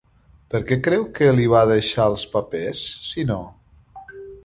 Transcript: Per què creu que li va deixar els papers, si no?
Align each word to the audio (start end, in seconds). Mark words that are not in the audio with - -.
Per 0.53 0.61
què 0.69 0.77
creu 0.87 1.05
que 1.19 1.29
li 1.41 1.45
va 1.53 1.61
deixar 1.73 2.09
els 2.15 2.27
papers, 2.35 2.83
si 3.13 3.31
no? 3.33 3.41